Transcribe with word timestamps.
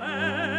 me 0.00 0.58